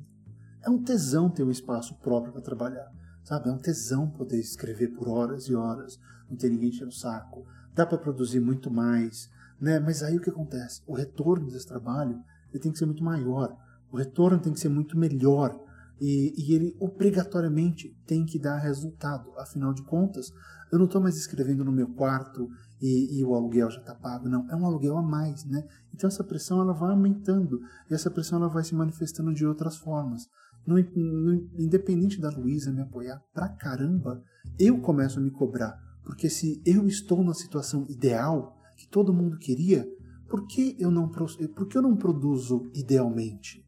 É 0.66 0.70
um 0.70 0.84
tesão 0.84 1.30
ter 1.30 1.44
um 1.44 1.52
espaço 1.52 1.96
próprio 2.00 2.34
para 2.34 2.42
trabalhar, 2.42 2.92
sabe? 3.24 3.50
É 3.50 3.52
um 3.52 3.58
tesão 3.58 4.10
poder 4.10 4.40
escrever 4.40 4.90
por 4.90 5.08
horas 5.08 5.46
e 5.48 5.56
horas, 5.56 6.00
não 6.30 6.36
ter 6.36 6.50
ninguém 6.50 6.70
enchendo 6.70 6.90
o 6.90 6.94
saco. 6.94 7.46
Dá 7.74 7.86
para 7.86 7.98
produzir 7.98 8.40
muito 8.40 8.70
mais, 8.70 9.30
né? 9.60 9.80
Mas 9.80 10.04
aí 10.04 10.18
o 10.18 10.22
que 10.22 10.30
acontece? 10.30 10.82
O 10.86 10.94
retorno 10.94 11.50
desse 11.50 11.68
trabalho 11.68 12.22
ele 12.52 12.62
tem 12.62 12.72
que 12.72 12.78
ser 12.78 12.86
muito 12.86 13.04
maior, 13.04 13.56
o 13.92 13.98
retorno 13.98 14.40
tem 14.40 14.54
que 14.54 14.60
ser 14.60 14.70
muito 14.70 14.98
melhor, 14.98 15.60
e, 16.00 16.34
e, 16.38 16.54
ele 16.54 16.76
obrigatoriamente 16.80 17.96
tem 18.06 18.26
que 18.26 18.40
dar 18.40 18.58
resultado. 18.58 19.32
Afinal 19.38 19.74
de 19.74 19.84
contas, 19.84 20.32
eu 20.72 20.78
não 20.78 20.86
estou 20.86 21.02
mais 21.02 21.16
escrevendo 21.16 21.64
no 21.64 21.72
meu 21.72 21.88
quarto 21.88 22.50
e, 22.82 23.20
e 23.20 23.24
o 23.24 23.34
aluguel 23.34 23.70
já 23.70 23.80
está 23.80 23.96
pago, 23.96 24.28
não. 24.28 24.50
É 24.50 24.56
um 24.56 24.66
aluguel 24.66 24.98
a 24.98 25.02
mais, 25.02 25.46
né? 25.46 25.64
Então 25.94 26.08
essa 26.08 26.24
pressão 26.24 26.62
ela 26.62 26.74
vai 26.74 26.92
aumentando 26.92 27.60
e 27.90 27.94
essa 27.94 28.12
pressão 28.12 28.40
ela 28.40 28.50
vai 28.50 28.64
se 28.64 28.76
manifestando 28.76 29.34
de 29.34 29.46
outras 29.46 29.78
formas. 29.78 30.28
No, 30.66 30.76
no, 30.76 31.34
independente 31.60 32.20
da 32.20 32.30
Luísa 32.30 32.72
me 32.72 32.82
apoiar 32.82 33.22
pra 33.34 33.50
caramba, 33.50 34.24
eu 34.58 34.80
começo 34.80 35.20
a 35.20 35.22
me 35.22 35.32
cobrar. 35.32 35.78
Porque 36.04 36.30
se 36.30 36.62
eu 36.66 36.88
estou 36.88 37.24
na 37.24 37.34
situação 37.34 37.86
ideal, 37.90 38.58
que 38.78 38.88
todo 38.88 39.14
mundo 39.14 39.38
queria, 39.38 39.88
por 40.28 40.48
que 40.48 40.76
eu 40.80 40.90
não, 40.90 41.10
por 41.10 41.68
que 41.68 41.78
eu 41.78 41.82
não 41.82 41.96
produzo 41.96 42.70
idealmente? 42.74 43.64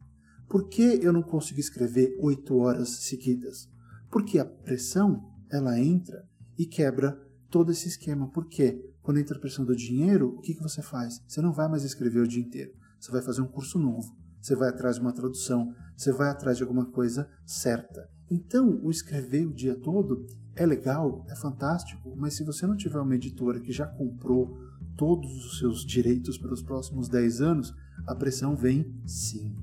Por 0.48 0.68
que 0.68 1.00
eu 1.02 1.12
não 1.12 1.22
consigo 1.22 1.60
escrever 1.60 2.16
oito 2.20 2.56
horas 2.56 2.88
seguidas? 3.04 3.68
Porque 4.10 4.38
a 4.38 4.44
pressão, 4.44 5.22
ela 5.50 5.78
entra 5.78 6.24
e 6.58 6.66
quebra 6.66 7.20
todo 7.50 7.72
esse 7.72 7.88
esquema. 7.88 8.30
Por 8.30 8.48
quê? 8.48 8.82
Quando 9.02 9.18
entra 9.18 9.36
a 9.36 9.40
pressão 9.40 9.64
do 9.64 9.76
dinheiro, 9.76 10.28
o 10.28 10.40
que, 10.40 10.54
que 10.54 10.62
você 10.62 10.82
faz? 10.82 11.22
Você 11.26 11.40
não 11.40 11.52
vai 11.52 11.68
mais 11.68 11.84
escrever 11.84 12.20
o 12.20 12.28
dia 12.28 12.42
inteiro. 12.42 12.72
Você 12.98 13.10
vai 13.10 13.22
fazer 13.22 13.40
um 13.40 13.46
curso 13.46 13.78
novo. 13.78 14.16
Você 14.40 14.54
vai 14.54 14.68
atrás 14.68 14.96
de 14.96 15.02
uma 15.02 15.12
tradução. 15.12 15.72
Você 15.96 16.12
vai 16.12 16.28
atrás 16.28 16.56
de 16.56 16.62
alguma 16.62 16.86
coisa 16.86 17.28
certa. 17.44 18.08
Então, 18.30 18.80
o 18.82 18.90
escrever 18.90 19.46
o 19.46 19.54
dia 19.54 19.76
todo 19.76 20.26
é 20.54 20.64
legal, 20.64 21.24
é 21.28 21.36
fantástico, 21.36 22.14
mas 22.16 22.34
se 22.34 22.42
você 22.42 22.66
não 22.66 22.76
tiver 22.76 22.98
uma 22.98 23.14
editora 23.14 23.60
que 23.60 23.72
já 23.72 23.86
comprou 23.86 24.56
todos 24.96 25.30
os 25.44 25.58
seus 25.58 25.84
direitos 25.84 26.38
pelos 26.38 26.62
próximos 26.62 27.08
10 27.08 27.40
anos, 27.42 27.74
a 28.06 28.14
pressão 28.14 28.56
vem 28.56 28.90
sim. 29.04 29.54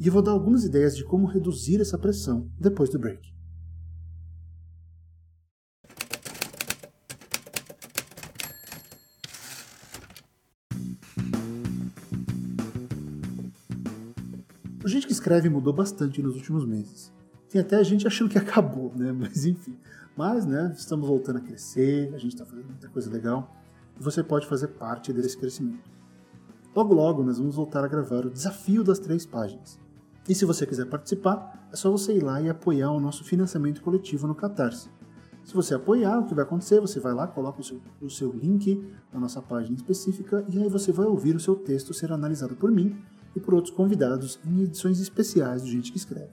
E 0.00 0.06
eu 0.06 0.12
vou 0.14 0.22
dar 0.22 0.30
algumas 0.30 0.64
ideias 0.64 0.96
de 0.96 1.04
como 1.04 1.26
reduzir 1.26 1.78
essa 1.78 1.98
pressão 1.98 2.50
depois 2.58 2.88
do 2.88 2.98
break. 2.98 3.34
O 14.82 14.88
jeito 14.88 15.06
que 15.06 15.12
escreve 15.12 15.50
mudou 15.50 15.74
bastante 15.74 16.22
nos 16.22 16.34
últimos 16.34 16.64
meses. 16.64 17.12
Tem 17.50 17.60
até 17.60 17.84
gente 17.84 18.06
achando 18.06 18.30
que 18.30 18.38
acabou, 18.40 18.94
né? 18.96 19.12
Mas 19.12 19.44
enfim. 19.44 19.76
Mas, 20.16 20.46
né, 20.46 20.72
estamos 20.74 21.06
voltando 21.06 21.36
a 21.36 21.42
crescer, 21.42 22.10
a 22.14 22.18
gente 22.18 22.32
está 22.32 22.46
fazendo 22.46 22.68
muita 22.68 22.88
coisa 22.88 23.10
legal 23.10 23.54
e 23.98 24.02
você 24.02 24.24
pode 24.24 24.46
fazer 24.46 24.68
parte 24.68 25.12
desse 25.12 25.36
crescimento. 25.36 25.90
Logo, 26.74 26.94
logo, 26.94 27.22
nós 27.22 27.36
vamos 27.36 27.54
voltar 27.54 27.84
a 27.84 27.88
gravar 27.88 28.24
o 28.24 28.30
desafio 28.30 28.82
das 28.82 28.98
três 28.98 29.26
páginas. 29.26 29.78
E 30.28 30.34
se 30.34 30.44
você 30.44 30.66
quiser 30.66 30.86
participar, 30.86 31.68
é 31.72 31.76
só 31.76 31.90
você 31.90 32.16
ir 32.16 32.22
lá 32.22 32.40
e 32.40 32.48
apoiar 32.48 32.90
o 32.90 33.00
nosso 33.00 33.24
financiamento 33.24 33.82
coletivo 33.82 34.26
no 34.26 34.34
Catarse. 34.34 34.88
Se 35.44 35.54
você 35.54 35.74
apoiar, 35.74 36.18
o 36.18 36.26
que 36.26 36.34
vai 36.34 36.44
acontecer? 36.44 36.80
Você 36.80 37.00
vai 37.00 37.12
lá, 37.14 37.26
coloca 37.26 37.60
o 37.60 37.64
seu, 37.64 37.80
o 38.00 38.10
seu 38.10 38.30
link 38.30 38.86
na 39.12 39.18
nossa 39.18 39.40
página 39.40 39.74
específica 39.74 40.44
e 40.48 40.62
aí 40.62 40.68
você 40.68 40.92
vai 40.92 41.06
ouvir 41.06 41.34
o 41.34 41.40
seu 41.40 41.56
texto 41.56 41.94
ser 41.94 42.12
analisado 42.12 42.54
por 42.54 42.70
mim 42.70 42.96
e 43.34 43.40
por 43.40 43.54
outros 43.54 43.74
convidados 43.74 44.38
em 44.44 44.62
edições 44.62 45.00
especiais 45.00 45.62
do 45.62 45.68
Gente 45.68 45.90
que 45.90 45.98
Escreve. 45.98 46.30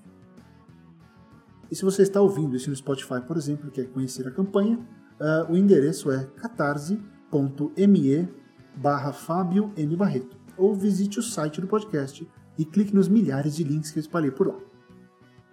E 1.72 1.76
se 1.76 1.84
você 1.84 2.02
está 2.02 2.22
ouvindo 2.22 2.56
isso 2.56 2.70
no 2.70 2.76
Spotify, 2.76 3.22
por 3.26 3.38
exemplo, 3.38 3.68
e 3.68 3.72
quer 3.72 3.88
conhecer 3.88 4.28
a 4.28 4.32
campanha, 4.32 4.78
uh, 5.20 5.52
o 5.52 5.58
endereço 5.58 6.12
é 6.12 6.26
catarse.me 6.36 8.30
barra 8.76 9.12
Fábio. 9.12 9.74
Barreto, 9.98 10.38
ou 10.58 10.74
visite 10.74 11.20
o 11.20 11.24
site 11.24 11.60
do 11.60 11.68
podcast 11.68 12.28
e 12.58 12.66
clique 12.66 12.96
nos 12.96 13.08
milhares 13.08 13.56
de 13.56 13.64
links 13.64 13.92
que 13.92 14.00
eu 14.00 14.02
espalhei 14.02 14.32
por 14.32 14.48
lá. 14.48 14.56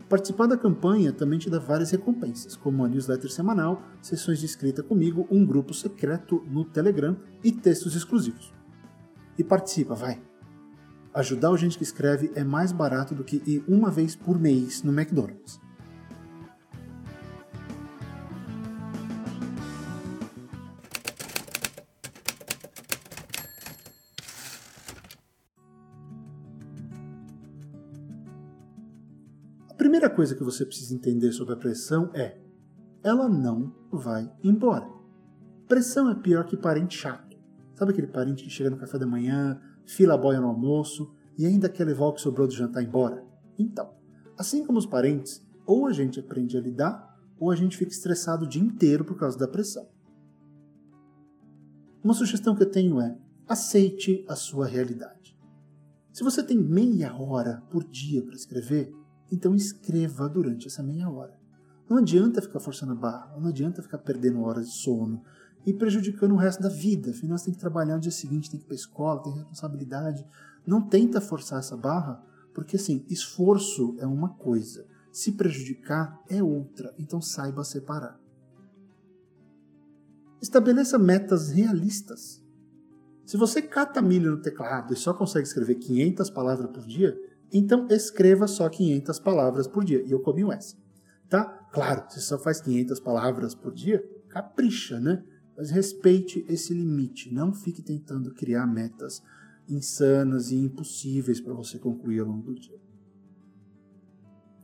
Participar 0.08 0.46
da 0.46 0.56
campanha 0.56 1.12
também 1.12 1.38
te 1.38 1.48
dá 1.48 1.58
várias 1.58 1.90
recompensas, 1.90 2.56
como 2.56 2.84
a 2.84 2.88
newsletter 2.88 3.30
semanal, 3.30 3.82
sessões 4.02 4.38
de 4.38 4.46
escrita 4.46 4.82
comigo, 4.82 5.26
um 5.30 5.44
grupo 5.44 5.72
secreto 5.72 6.44
no 6.50 6.64
Telegram 6.64 7.16
e 7.42 7.50
textos 7.50 7.96
exclusivos. 7.96 8.52
E 9.38 9.42
participa, 9.42 9.94
vai! 9.94 10.20
Ajudar 11.14 11.50
o 11.50 11.56
gente 11.56 11.78
que 11.78 11.84
escreve 11.84 12.30
é 12.34 12.44
mais 12.44 12.72
barato 12.72 13.14
do 13.14 13.24
que 13.24 13.42
ir 13.46 13.64
uma 13.66 13.90
vez 13.90 14.14
por 14.14 14.38
mês 14.38 14.82
no 14.82 14.92
McDonald's. 14.92 15.63
Primeira 29.84 30.08
coisa 30.08 30.34
que 30.34 30.42
você 30.42 30.64
precisa 30.64 30.94
entender 30.94 31.30
sobre 31.32 31.52
a 31.52 31.58
pressão 31.58 32.10
é: 32.14 32.38
ela 33.02 33.28
não 33.28 33.70
vai 33.92 34.32
embora. 34.42 34.88
Pressão 35.68 36.08
é 36.08 36.14
pior 36.14 36.46
que 36.46 36.56
parente 36.56 36.96
chato. 36.96 37.36
Sabe 37.74 37.92
aquele 37.92 38.06
parente 38.06 38.44
que 38.44 38.48
chega 38.48 38.70
no 38.70 38.78
café 38.78 38.98
da 38.98 39.06
manhã, 39.06 39.60
fila 39.84 40.14
a 40.14 40.16
boia 40.16 40.40
no 40.40 40.46
almoço 40.46 41.14
e 41.36 41.44
ainda 41.44 41.68
quer 41.68 41.84
levar 41.84 42.06
o 42.06 42.14
que 42.14 42.22
sobrou 42.22 42.46
do 42.46 42.54
jantar 42.54 42.82
embora? 42.82 43.26
Então, 43.58 43.92
assim 44.38 44.64
como 44.64 44.78
os 44.78 44.86
parentes, 44.86 45.46
ou 45.66 45.86
a 45.86 45.92
gente 45.92 46.18
aprende 46.18 46.56
a 46.56 46.62
lidar, 46.62 47.14
ou 47.38 47.50
a 47.50 47.56
gente 47.56 47.76
fica 47.76 47.92
estressado 47.92 48.46
o 48.46 48.48
dia 48.48 48.62
inteiro 48.62 49.04
por 49.04 49.18
causa 49.18 49.38
da 49.38 49.46
pressão. 49.46 49.86
Uma 52.02 52.14
sugestão 52.14 52.54
que 52.54 52.62
eu 52.62 52.70
tenho 52.70 52.98
é: 53.02 53.18
aceite 53.46 54.24
a 54.26 54.34
sua 54.34 54.66
realidade. 54.66 55.38
Se 56.10 56.24
você 56.24 56.42
tem 56.42 56.56
meia 56.56 57.14
hora 57.14 57.62
por 57.70 57.84
dia 57.84 58.24
para 58.24 58.34
escrever, 58.34 58.90
então 59.34 59.54
escreva 59.54 60.28
durante 60.28 60.68
essa 60.68 60.82
meia 60.82 61.10
hora. 61.10 61.36
Não 61.88 61.98
adianta 61.98 62.40
ficar 62.40 62.60
forçando 62.60 62.92
a 62.92 62.96
barra, 62.96 63.36
não 63.38 63.48
adianta 63.48 63.82
ficar 63.82 63.98
perdendo 63.98 64.40
horas 64.42 64.66
de 64.66 64.74
sono 64.74 65.22
e 65.66 65.72
prejudicando 65.72 66.32
o 66.32 66.38
resto 66.38 66.62
da 66.62 66.68
vida. 66.68 67.10
Afinal, 67.10 67.36
você 67.36 67.46
tem 67.46 67.54
que 67.54 67.60
trabalhar 67.60 67.96
no 67.96 68.00
dia 68.00 68.12
seguinte, 68.12 68.50
tem 68.50 68.58
que 68.58 68.64
ir 68.64 68.68
para 68.68 68.74
a 68.74 68.76
escola, 68.76 69.22
tem 69.22 69.34
responsabilidade. 69.34 70.24
Não 70.66 70.80
tenta 70.80 71.20
forçar 71.20 71.58
essa 71.58 71.76
barra, 71.76 72.22
porque 72.54 72.76
assim, 72.76 73.04
esforço 73.08 73.96
é 73.98 74.06
uma 74.06 74.30
coisa, 74.30 74.86
se 75.12 75.32
prejudicar 75.32 76.22
é 76.28 76.42
outra, 76.42 76.94
então 76.98 77.20
saiba 77.20 77.64
separar. 77.64 78.18
Estabeleça 80.40 80.98
metas 80.98 81.50
realistas. 81.50 82.42
Se 83.24 83.36
você 83.36 83.62
cata 83.62 84.02
milho 84.02 84.32
no 84.32 84.42
teclado 84.42 84.92
e 84.92 84.96
só 84.96 85.14
consegue 85.14 85.46
escrever 85.46 85.76
500 85.76 86.30
palavras 86.30 86.70
por 86.70 86.86
dia, 86.86 87.18
então 87.58 87.86
escreva 87.88 88.46
só 88.46 88.68
500 88.68 89.18
palavras 89.20 89.68
por 89.68 89.84
dia. 89.84 90.02
E 90.04 90.10
eu 90.10 90.20
comi 90.20 90.42
essa. 90.52 90.76
Tá? 91.28 91.44
Claro, 91.72 92.04
você 92.08 92.20
só 92.20 92.38
faz 92.38 92.60
500 92.60 93.00
palavras 93.00 93.54
por 93.54 93.72
dia, 93.72 94.04
capricha, 94.28 95.00
né? 95.00 95.24
Mas 95.56 95.70
respeite 95.70 96.44
esse 96.48 96.74
limite. 96.74 97.32
Não 97.32 97.52
fique 97.52 97.82
tentando 97.82 98.34
criar 98.34 98.66
metas 98.66 99.22
insanas 99.68 100.50
e 100.50 100.56
impossíveis 100.56 101.40
para 101.40 101.54
você 101.54 101.78
concluir 101.78 102.20
ao 102.20 102.26
longo 102.26 102.42
do 102.42 102.54
dia. 102.54 102.78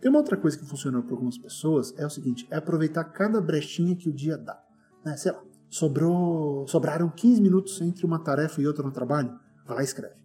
Tem 0.00 0.10
uma 0.10 0.18
outra 0.18 0.36
coisa 0.36 0.58
que 0.58 0.66
funciona 0.66 1.00
para 1.02 1.12
algumas 1.12 1.38
pessoas, 1.38 1.94
é 1.96 2.04
o 2.04 2.10
seguinte, 2.10 2.46
é 2.50 2.56
aproveitar 2.56 3.04
cada 3.04 3.40
brechinha 3.40 3.94
que 3.94 4.08
o 4.08 4.12
dia 4.12 4.36
dá. 4.36 4.62
Né? 5.04 5.16
Sei 5.16 5.30
lá, 5.30 5.42
sobrou, 5.68 6.66
sobraram 6.66 7.08
15 7.08 7.40
minutos 7.40 7.80
entre 7.80 8.04
uma 8.04 8.18
tarefa 8.18 8.60
e 8.60 8.66
outra 8.66 8.82
no 8.82 8.92
trabalho, 8.92 9.38
vai 9.66 9.76
lá 9.76 9.82
e 9.82 9.84
escreve 9.84 10.20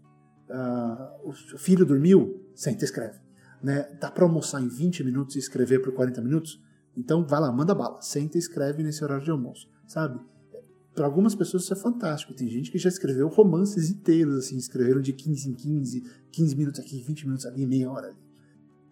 uh, 0.49 1.29
o 1.29 1.33
filho 1.57 1.85
dormiu, 1.85 2.44
senta 2.55 2.83
e 2.83 2.85
escreve. 2.85 3.19
Né? 3.61 3.83
Dá 3.99 4.09
para 4.09 4.23
almoçar 4.23 4.61
em 4.61 4.67
20 4.67 5.03
minutos 5.03 5.35
e 5.35 5.39
escrever 5.39 5.79
por 5.79 5.93
40 5.93 6.21
minutos? 6.21 6.61
Então 6.95 7.25
vai 7.25 7.39
lá, 7.39 7.51
manda 7.51 7.75
bala, 7.75 8.01
senta 8.01 8.37
e 8.37 8.39
escreve 8.39 8.81
nesse 8.81 9.03
horário 9.03 9.23
de 9.23 9.31
almoço, 9.31 9.69
sabe? 9.85 10.19
Para 10.93 11.05
algumas 11.05 11.35
pessoas 11.35 11.63
isso 11.63 11.73
é 11.73 11.75
fantástico. 11.75 12.33
Tem 12.33 12.47
gente 12.47 12.71
que 12.71 12.77
já 12.77 12.87
escreveu 12.87 13.27
romances 13.27 13.89
inteiros, 13.89 14.35
assim, 14.35 14.55
escreveram 14.55 15.01
de 15.01 15.11
15 15.11 15.49
em 15.49 15.53
15, 15.53 16.03
15 16.31 16.55
minutos 16.55 16.79
aqui, 16.79 17.01
20 17.01 17.25
minutos 17.25 17.45
ali, 17.45 17.67
meia 17.67 17.91
hora 17.91 18.07
ali. 18.07 18.17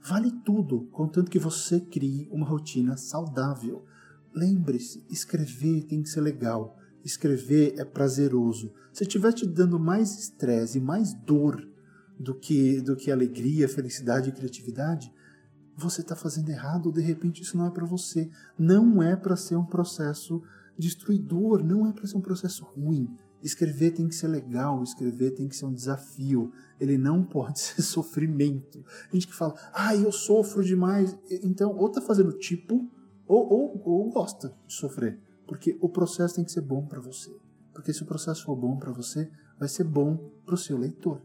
Vale 0.06 0.32
tudo, 0.44 0.82
contanto 0.92 1.32
que 1.32 1.40
você 1.40 1.80
crie 1.80 2.28
uma 2.30 2.46
rotina 2.46 2.98
saudável. 2.98 3.86
Lembre-se, 4.36 5.06
escrever 5.10 5.84
tem 5.84 6.04
que 6.04 6.10
ser 6.10 6.20
legal. 6.20 6.78
Escrever 7.06 7.76
é 7.78 7.86
prazeroso. 7.86 8.74
Se 8.92 9.04
estiver 9.04 9.32
te 9.32 9.48
dando 9.48 9.80
mais 9.80 10.20
estresse 10.20 10.80
e 10.80 10.82
mais 10.82 11.14
dor 11.14 11.66
do 12.20 12.36
que, 12.36 12.82
do 12.82 12.96
que 12.96 13.12
alegria, 13.12 13.68
felicidade 13.68 14.30
e 14.30 14.34
criatividade, 14.34 15.12
você 15.76 16.02
está 16.02 16.16
fazendo 16.16 16.50
errado 16.50 16.88
ou 16.88 16.92
de 16.92 17.02
repente 17.02 17.42
isso 17.42 17.58
não 17.58 17.68
é 17.68 17.72
para 17.72 17.86
você. 17.86 18.30
Não 18.58 19.02
é 19.02 19.16
para 19.16 19.36
ser 19.36 19.56
um 19.56 19.66
processo 19.66 20.42
destruidor, 20.78 21.64
não 21.64 21.88
é 21.88 21.92
para 21.92 22.08
ser 22.08 22.18
um 22.18 22.22
processo 22.22 22.64
ruim. 22.64 23.10
Escrever 23.42 23.92
tem 23.92 24.08
que 24.08 24.16
ser 24.16 24.28
legal, 24.28 24.82
escrever 24.84 25.32
tem 25.32 25.48
que 25.48 25.56
ser 25.56 25.66
um 25.66 25.74
desafio, 25.74 26.52
ele 26.80 26.98
não 26.98 27.24
pode 27.26 27.60
ser 27.60 27.82
sofrimento. 27.82 28.84
A 29.10 29.14
gente 29.14 29.28
que 29.28 29.36
fala, 29.36 29.54
ah, 29.74 29.96
eu 29.96 30.12
sofro 30.12 30.64
demais, 30.64 31.18
então 31.30 31.76
ou 31.76 31.90
tá 31.90 32.02
fazendo 32.02 32.32
tipo, 32.34 32.90
ou, 33.28 33.52
ou, 33.52 33.82
ou 33.84 34.10
gosta 34.12 34.54
de 34.68 34.74
sofrer. 34.74 35.20
Porque 35.46 35.78
o 35.82 35.90
processo 35.90 36.36
tem 36.36 36.46
que 36.46 36.52
ser 36.52 36.62
bom 36.62 36.86
para 36.86 37.02
você. 37.02 37.36
Porque 37.74 37.92
se 37.92 38.04
o 38.04 38.06
processo 38.06 38.46
for 38.46 38.56
bom 38.56 38.78
para 38.78 38.92
você, 38.92 39.30
vai 39.60 39.68
ser 39.68 39.84
bom 39.84 40.32
para 40.46 40.56
o 40.56 40.58
seu 40.58 40.78
leitor. 40.78 41.22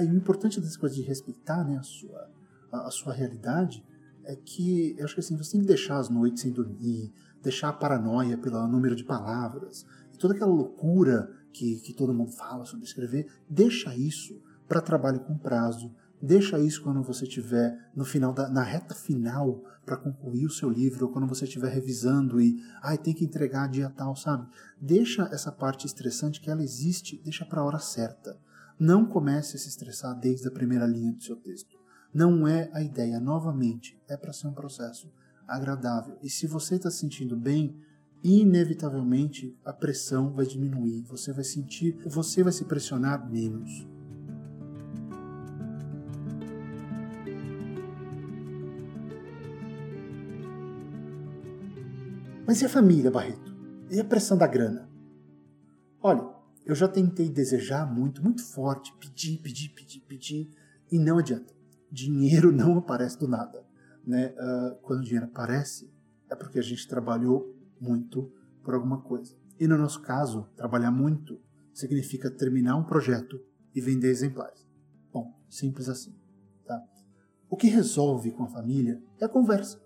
Aí 0.00 0.10
o 0.10 0.16
importante 0.16 0.60
dessa 0.60 0.78
coisa 0.78 0.94
de 0.94 1.02
respeitar 1.02 1.62
né, 1.62 1.76
a, 1.76 1.82
sua, 1.82 2.30
a, 2.72 2.86
a, 2.86 2.90
sua 2.90 3.12
realidade 3.12 3.84
é 4.24 4.34
que 4.34 4.94
eu 4.98 5.04
acho 5.04 5.14
que 5.14 5.20
assim, 5.20 5.36
você 5.36 5.52
tem 5.52 5.60
que 5.60 5.66
deixar 5.66 5.98
as 5.98 6.08
noites 6.08 6.42
sem 6.42 6.50
dormir, 6.52 7.12
deixar 7.42 7.68
a 7.68 7.72
paranoia 7.72 8.38
pelo 8.38 8.66
número 8.66 8.96
de 8.96 9.04
palavras, 9.04 9.84
e 10.12 10.16
toda 10.16 10.34
aquela 10.34 10.50
loucura 10.50 11.30
que, 11.52 11.76
que 11.80 11.92
todo 11.92 12.14
mundo 12.14 12.32
fala 12.32 12.64
sobre 12.64 12.86
escrever, 12.86 13.30
deixa 13.48 13.94
isso 13.94 14.40
para 14.66 14.80
trabalho 14.80 15.20
com 15.20 15.36
prazo, 15.36 15.94
Deixa 16.22 16.58
isso 16.58 16.82
quando 16.82 17.02
você 17.02 17.24
estiver 17.24 17.74
no 17.96 18.04
final 18.04 18.30
da, 18.34 18.46
na 18.50 18.62
reta 18.62 18.94
final 18.94 19.64
para 19.86 19.96
concluir 19.96 20.44
o 20.44 20.50
seu 20.50 20.68
livro, 20.68 21.06
ou 21.06 21.12
quando 21.12 21.26
você 21.26 21.44
estiver 21.44 21.72
revisando 21.72 22.38
e 22.38 22.62
ai, 22.82 22.98
tem 22.98 23.14
que 23.14 23.24
entregar 23.24 23.68
dia 23.68 23.88
tal, 23.88 24.14
sabe? 24.14 24.46
Deixa 24.78 25.22
essa 25.32 25.50
parte 25.50 25.86
estressante 25.86 26.38
que 26.38 26.50
ela 26.50 26.62
existe, 26.62 27.18
deixa 27.24 27.46
para 27.46 27.62
a 27.62 27.64
hora 27.64 27.78
certa. 27.78 28.38
Não 28.80 29.04
comece 29.04 29.56
a 29.56 29.58
se 29.58 29.68
estressar 29.68 30.18
desde 30.18 30.48
a 30.48 30.50
primeira 30.50 30.86
linha 30.86 31.12
do 31.12 31.22
seu 31.22 31.36
texto. 31.36 31.78
Não 32.14 32.48
é 32.48 32.70
a 32.72 32.82
ideia, 32.82 33.20
novamente, 33.20 34.00
é 34.08 34.16
para 34.16 34.32
ser 34.32 34.46
um 34.46 34.54
processo 34.54 35.12
agradável. 35.46 36.16
E 36.22 36.30
se 36.30 36.46
você 36.46 36.76
está 36.76 36.90
se 36.90 36.96
sentindo 36.96 37.36
bem, 37.36 37.78
inevitavelmente 38.24 39.54
a 39.66 39.72
pressão 39.74 40.32
vai 40.32 40.46
diminuir, 40.46 41.02
você 41.02 41.30
vai 41.30 41.44
sentir, 41.44 41.94
você 42.06 42.42
vai 42.42 42.54
se 42.54 42.64
pressionar 42.64 43.30
menos. 43.30 43.86
Mas 52.46 52.62
e 52.62 52.64
a 52.64 52.68
família, 52.70 53.10
Barreto? 53.10 53.54
E 53.90 54.00
a 54.00 54.04
pressão 54.04 54.38
da 54.38 54.46
grana? 54.46 54.88
Olha, 56.02 56.39
eu 56.64 56.74
já 56.74 56.86
tentei 56.86 57.28
desejar 57.28 57.86
muito, 57.86 58.22
muito 58.22 58.44
forte, 58.44 58.94
pedir, 58.98 59.38
pedir, 59.38 59.70
pedir, 59.70 60.00
pedir, 60.00 60.50
e 60.90 60.98
não 60.98 61.18
adianta. 61.18 61.54
Dinheiro 61.90 62.52
não 62.52 62.78
aparece 62.78 63.18
do 63.18 63.28
nada. 63.28 63.64
Né? 64.06 64.28
Uh, 64.28 64.76
quando 64.82 65.00
o 65.00 65.04
dinheiro 65.04 65.26
aparece, 65.26 65.92
é 66.30 66.34
porque 66.34 66.58
a 66.58 66.62
gente 66.62 66.86
trabalhou 66.86 67.56
muito 67.80 68.32
por 68.62 68.74
alguma 68.74 69.00
coisa. 69.00 69.34
E 69.58 69.66
no 69.66 69.76
nosso 69.76 70.00
caso, 70.00 70.48
trabalhar 70.56 70.90
muito 70.90 71.40
significa 71.72 72.30
terminar 72.30 72.76
um 72.76 72.84
projeto 72.84 73.40
e 73.74 73.80
vender 73.80 74.10
exemplares. 74.10 74.66
Bom, 75.12 75.34
simples 75.48 75.88
assim. 75.88 76.14
Tá? 76.64 76.82
O 77.48 77.56
que 77.56 77.68
resolve 77.68 78.30
com 78.32 78.44
a 78.44 78.48
família 78.48 79.02
é 79.18 79.24
a 79.24 79.28
conversa. 79.28 79.82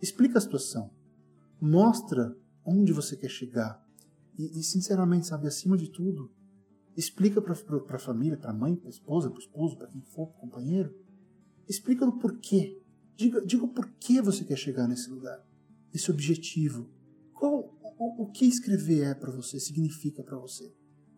Explica 0.00 0.38
a 0.38 0.40
situação, 0.40 0.90
mostra 1.60 2.36
onde 2.64 2.92
você 2.92 3.16
quer 3.16 3.28
chegar. 3.28 3.83
E, 4.38 4.60
e 4.60 4.62
sinceramente, 4.62 5.26
sabe, 5.26 5.46
acima 5.46 5.76
de 5.76 5.88
tudo, 5.88 6.30
explica 6.96 7.40
para 7.40 7.52
a 7.52 7.98
família, 7.98 8.36
para 8.36 8.50
a 8.50 8.54
mãe, 8.54 8.76
para 8.76 8.88
a 8.88 8.90
esposa, 8.90 9.28
para 9.28 9.38
o 9.38 9.42
esposo, 9.42 9.76
para 9.76 9.88
quem 9.88 10.02
for, 10.02 10.28
para 10.28 10.40
companheiro, 10.40 10.94
explica 11.68 12.04
o 12.04 12.18
porquê. 12.18 12.80
Diga, 13.16 13.44
diga 13.44 13.64
o 13.64 13.68
porquê 13.68 14.20
você 14.20 14.44
quer 14.44 14.56
chegar 14.56 14.88
nesse 14.88 15.08
lugar, 15.10 15.44
esse 15.92 16.10
objetivo. 16.10 16.90
Qual, 17.32 17.78
o, 17.98 18.22
o 18.22 18.30
que 18.30 18.44
escrever 18.44 19.04
é 19.04 19.14
para 19.14 19.30
você, 19.30 19.60
significa 19.60 20.22
para 20.22 20.38
você, 20.38 20.72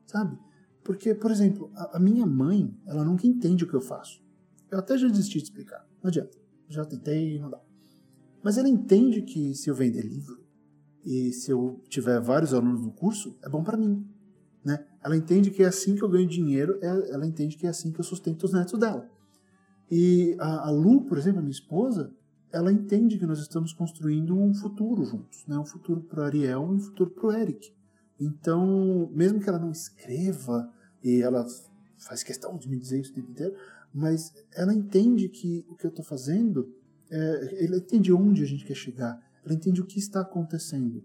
sabe? 0.07 0.39
Porque, 0.85 1.15
por 1.15 1.31
exemplo, 1.31 1.71
a, 1.75 1.97
a, 1.97 2.01
minha 2.01 2.27
mãe, 2.27 2.73
ela 2.87 3.05
nunca 3.05 3.27
entende 3.27 3.65
o 3.65 3.69
que 3.69 3.75
eu 3.75 3.81
faço. 3.81 4.23
Eu 4.71 4.79
até 4.79 4.97
já 4.97 5.09
desisti 5.09 5.39
de 5.39 5.45
explicar, 5.45 5.87
não 6.03 6.09
adianta. 6.09 6.39
Já 6.69 6.85
tentei, 6.85 7.39
não 7.39 7.51
dá. 7.51 7.61
Mas 8.43 8.59
ela 8.59 8.69
entende 8.69 9.23
que 9.23 9.55
se 9.55 9.69
eu 9.71 9.75
vender 9.75 10.03
livro 10.03 10.46
e 11.07 11.33
se 11.33 11.53
eu 11.53 11.81
tiver 11.89 12.21
vários 12.21 12.53
alunos 12.53 12.83
no 12.83 12.91
curso, 12.91 13.39
é 13.45 13.49
bom 13.49 13.63
para 13.63 13.77
mim. 13.77 14.05
Né? 14.65 14.85
Ela 15.05 15.17
entende 15.17 15.53
que 15.53 15.63
é 15.63 15.67
assim 15.67 15.95
que 15.95 16.03
eu 16.03 16.09
ganho 16.09 16.27
dinheiro, 16.27 16.81
é, 16.83 16.89
ela 17.13 17.25
entende 17.25 17.57
que 17.57 17.65
é 17.65 17.71
assim 17.71 17.93
que 17.93 18.01
eu 18.01 18.05
sustento 18.05 18.43
os 18.43 18.53
netos 18.53 18.77
dela. 18.81 19.09
E 19.89 20.37
a, 20.41 20.67
a 20.67 20.71
Lu, 20.71 21.05
por 21.05 21.17
exemplo, 21.17 21.39
a 21.39 21.43
minha 21.43 21.53
esposa, 21.53 22.13
ela 22.53 22.73
entende 22.73 23.19
que 23.19 23.27
nós 23.27 23.39
estamos 23.39 23.73
construindo 23.73 24.37
um 24.37 24.53
futuro 24.53 25.05
juntos, 25.05 25.47
né? 25.47 25.57
um 25.57 25.65
futuro 25.65 26.01
para 26.01 26.27
Ariel 26.27 26.63
e 26.73 26.75
um 26.75 26.81
futuro 26.81 27.11
para 27.11 27.27
o 27.29 27.33
Eric. 27.33 27.73
Então, 28.19 29.09
mesmo 29.13 29.39
que 29.39 29.49
ela 29.49 29.61
não 29.61 29.71
escreva, 29.71 30.69
e 31.05 31.23
ela 31.23 31.47
faz 31.99 32.25
questão 32.25 32.59
de 32.59 32.69
me 32.69 32.77
dizer 32.77 33.01
isso 33.01 33.13
o 33.13 33.15
tempo 33.15 33.31
inteiro, 33.31 33.55
mas 33.95 34.33
ela 34.53 34.75
entende 34.75 35.29
que 35.29 35.65
o 35.69 35.77
que 35.77 35.87
eu 35.87 35.91
estou 35.91 36.05
fazendo, 36.05 36.75
é, 37.09 37.65
ela 37.65 37.77
entende 37.77 38.13
onde 38.13 38.43
a 38.43 38.47
gente 38.47 38.65
quer 38.65 38.75
chegar, 38.75 39.25
ela 39.47 39.55
entende 39.55 39.81
o 39.81 39.87
que 39.87 39.99
está 39.99 40.21
acontecendo. 40.23 41.05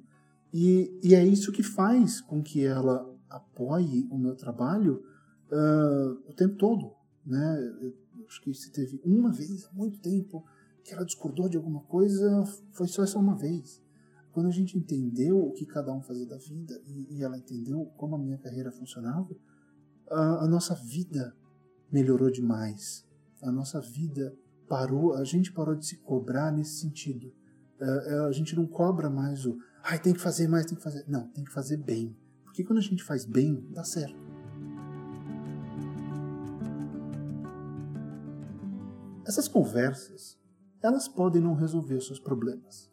E, 0.51 0.99
e 1.03 1.13
é 1.13 1.23
isso 1.23 1.51
que 1.51 1.61
faz 1.61 2.19
com 2.19 2.41
que 2.41 2.65
ela 2.65 3.07
apoie 3.29 4.07
o 4.09 4.17
meu 4.17 4.35
trabalho 4.35 5.03
uh, 5.51 6.29
o 6.29 6.33
tempo 6.33 6.55
todo. 6.55 6.91
Né? 7.23 7.59
Eu 7.81 7.93
acho 8.27 8.41
que 8.41 8.51
se 8.53 8.71
teve 8.71 8.99
uma 9.05 9.31
vez 9.31 9.65
há 9.65 9.73
muito 9.73 9.99
tempo 9.99 10.43
que 10.83 10.91
ela 10.91 11.05
discordou 11.05 11.47
de 11.47 11.55
alguma 11.55 11.81
coisa, 11.81 12.43
foi 12.71 12.87
só 12.87 13.03
essa 13.03 13.19
uma 13.19 13.37
vez. 13.37 13.79
Quando 14.31 14.47
a 14.47 14.51
gente 14.51 14.75
entendeu 14.75 15.37
o 15.37 15.51
que 15.51 15.65
cada 15.65 15.93
um 15.93 16.01
fazia 16.01 16.25
da 16.25 16.37
vida 16.37 16.81
e, 16.87 17.17
e 17.17 17.23
ela 17.23 17.37
entendeu 17.37 17.85
como 17.95 18.15
a 18.15 18.19
minha 18.19 18.39
carreira 18.39 18.71
funcionava, 18.71 19.29
a, 20.09 20.45
a 20.45 20.47
nossa 20.47 20.73
vida 20.73 21.35
melhorou 21.91 22.31
demais. 22.31 23.05
A 23.43 23.51
nossa 23.51 23.79
vida 23.79 24.35
parou, 24.67 25.13
a 25.13 25.23
gente 25.23 25.51
parou 25.51 25.75
de 25.75 25.85
se 25.85 25.97
cobrar 25.97 26.51
nesse 26.51 26.79
sentido. 26.79 27.31
A, 27.81 28.27
a 28.27 28.31
gente 28.31 28.55
não 28.55 28.67
cobra 28.67 29.09
mais 29.09 29.45
o, 29.45 29.57
ai, 29.83 29.99
tem 29.99 30.13
que 30.13 30.21
fazer 30.21 30.47
mais, 30.47 30.65
tem 30.65 30.77
que 30.77 30.83
fazer. 30.83 31.03
Não, 31.07 31.27
tem 31.29 31.43
que 31.43 31.51
fazer 31.51 31.77
bem. 31.77 32.15
Porque 32.43 32.63
quando 32.63 32.79
a 32.79 32.83
gente 32.83 33.03
faz 33.03 33.25
bem, 33.25 33.65
dá 33.71 33.83
certo. 33.83 34.19
Essas 39.25 39.47
conversas, 39.47 40.37
elas 40.81 41.07
podem 41.07 41.41
não 41.41 41.53
resolver 41.53 41.95
os 41.95 42.05
seus 42.05 42.19
problemas, 42.19 42.91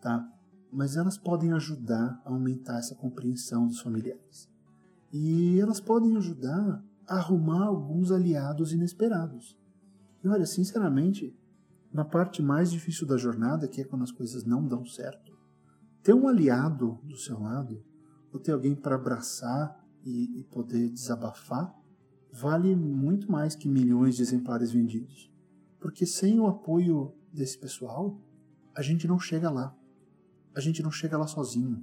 tá? 0.00 0.26
Mas 0.72 0.96
elas 0.96 1.16
podem 1.16 1.52
ajudar 1.52 2.20
a 2.24 2.30
aumentar 2.30 2.78
essa 2.78 2.94
compreensão 2.94 3.68
dos 3.68 3.80
familiares. 3.80 4.48
E 5.12 5.60
elas 5.60 5.80
podem 5.80 6.16
ajudar 6.16 6.84
a 7.06 7.16
arrumar 7.18 7.66
alguns 7.66 8.10
aliados 8.10 8.72
inesperados. 8.72 9.56
E 10.24 10.28
olha, 10.28 10.44
sinceramente, 10.44 11.32
na 11.96 12.04
parte 12.04 12.42
mais 12.42 12.70
difícil 12.70 13.06
da 13.06 13.16
jornada, 13.16 13.66
que 13.66 13.80
é 13.80 13.84
quando 13.84 14.02
as 14.02 14.12
coisas 14.12 14.44
não 14.44 14.68
dão 14.68 14.84
certo, 14.84 15.34
ter 16.02 16.12
um 16.12 16.28
aliado 16.28 17.00
do 17.02 17.16
seu 17.16 17.40
lado, 17.40 17.82
ou 18.30 18.38
ter 18.38 18.52
alguém 18.52 18.74
para 18.74 18.96
abraçar 18.96 19.82
e, 20.04 20.40
e 20.40 20.44
poder 20.44 20.90
desabafar, 20.90 21.74
vale 22.30 22.76
muito 22.76 23.32
mais 23.32 23.56
que 23.56 23.66
milhões 23.66 24.16
de 24.16 24.22
exemplares 24.22 24.70
vendidos. 24.70 25.32
Porque 25.80 26.04
sem 26.04 26.38
o 26.38 26.46
apoio 26.46 27.14
desse 27.32 27.58
pessoal, 27.58 28.20
a 28.76 28.82
gente 28.82 29.08
não 29.08 29.18
chega 29.18 29.48
lá. 29.48 29.74
A 30.54 30.60
gente 30.60 30.82
não 30.82 30.90
chega 30.90 31.16
lá 31.16 31.26
sozinho. 31.26 31.82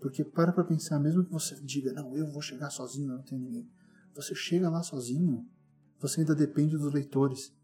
Porque 0.00 0.24
para 0.24 0.52
para 0.52 0.64
pensar, 0.64 0.98
mesmo 0.98 1.24
que 1.24 1.30
você 1.30 1.54
diga, 1.62 1.92
não, 1.92 2.16
eu 2.16 2.26
vou 2.26 2.42
chegar 2.42 2.68
sozinho, 2.70 3.12
eu 3.12 3.18
não 3.18 3.22
tenho 3.22 3.40
ninguém. 3.40 3.70
Você 4.12 4.34
chega 4.34 4.68
lá 4.68 4.82
sozinho, 4.82 5.46
você 6.00 6.22
ainda 6.22 6.34
depende 6.34 6.76
dos 6.76 6.92
leitores. 6.92 7.54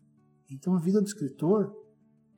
Então 0.51 0.75
a 0.75 0.79
vida 0.79 1.01
do 1.01 1.07
escritor, 1.07 1.75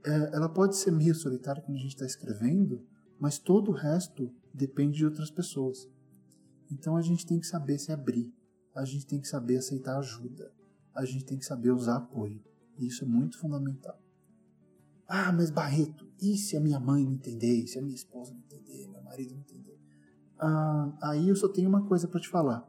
é, 0.05 0.35
ela 0.35 0.49
pode 0.49 0.77
ser 0.77 0.91
meio 0.91 1.15
solitária 1.15 1.63
quando 1.63 1.77
a 1.77 1.81
gente 1.81 1.95
está 1.95 2.07
escrevendo, 2.07 2.85
mas 3.19 3.39
todo 3.39 3.71
o 3.71 3.75
resto 3.75 4.33
depende 4.53 4.99
de 4.99 5.05
outras 5.05 5.31
pessoas. 5.31 5.89
Então 6.71 6.97
a 6.97 7.03
gente 7.03 7.27
tem 7.27 7.39
que 7.39 7.47
saber 7.47 7.79
se 7.79 7.93
abrir, 7.93 8.33
a 8.75 8.85
gente 8.85 9.07
tem 9.07 9.21
que 9.21 9.29
saber 9.29 9.57
aceitar 9.57 9.99
ajuda, 9.99 10.53
a 10.95 11.05
gente 11.05 11.25
tem 11.25 11.39
que 11.39 11.45
saber 11.45 11.71
usar 11.71 11.97
apoio. 11.97 12.43
E 12.79 12.87
isso 12.87 13.05
é 13.05 13.09
muito 13.09 13.39
fundamental. 13.39 14.01
Ah, 15.07 15.33
mas 15.33 15.51
Barreto, 15.51 16.07
e 16.21 16.37
se 16.37 16.57
a 16.57 16.61
minha 16.61 16.79
mãe 16.79 17.05
não 17.05 17.15
entender, 17.15 17.67
se 17.67 17.79
a 17.79 17.83
minha 17.83 17.95
esposa 17.95 18.33
não 18.33 18.41
entender, 18.41 18.89
meu 18.89 19.03
marido 19.03 19.35
não 19.35 19.41
entender? 19.41 19.79
ah, 20.39 20.97
aí 21.03 21.29
eu 21.29 21.37
só 21.37 21.49
tenho 21.49 21.69
uma 21.69 21.87
coisa 21.87 22.07
para 22.07 22.21
te 22.21 22.29
falar. 22.29 22.67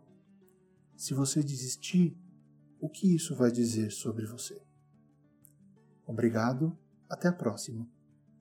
Se 0.96 1.14
você 1.14 1.42
desistir, 1.44 2.18
o 2.80 2.90
que 2.90 3.16
isso 3.16 3.36
vai 3.36 3.52
dizer 3.52 3.92
sobre 3.92 4.26
você? 4.26 4.62
Obrigado, 6.10 6.76
até 7.08 7.28
a 7.28 7.32
próxima 7.32 7.88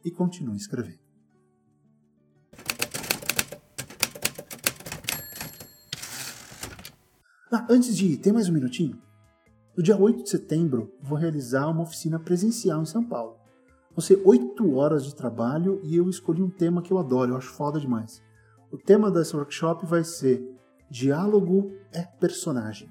e 0.02 0.10
continue 0.10 0.56
escrevendo. 0.56 1.00
Ah, 7.52 7.66
antes 7.68 7.94
de 7.94 8.06
ir, 8.06 8.16
tem 8.16 8.32
mais 8.32 8.48
um 8.48 8.54
minutinho? 8.54 8.98
No 9.76 9.82
dia 9.82 9.98
8 10.00 10.22
de 10.22 10.30
setembro, 10.30 10.94
vou 11.02 11.18
realizar 11.18 11.68
uma 11.68 11.82
oficina 11.82 12.18
presencial 12.18 12.80
em 12.80 12.86
São 12.86 13.04
Paulo. 13.04 13.36
Vão 13.90 14.00
ser 14.00 14.22
8 14.24 14.74
horas 14.74 15.04
de 15.04 15.14
trabalho 15.14 15.78
e 15.84 15.94
eu 15.94 16.08
escolhi 16.08 16.42
um 16.42 16.48
tema 16.48 16.80
que 16.80 16.90
eu 16.90 16.96
adoro, 16.96 17.32
eu 17.32 17.36
acho 17.36 17.52
foda 17.52 17.78
demais. 17.78 18.22
O 18.72 18.78
tema 18.78 19.10
desse 19.10 19.36
workshop 19.36 19.84
vai 19.84 20.04
ser 20.04 20.42
Diálogo 20.90 21.70
é 21.92 22.00
personagem. 22.02 22.90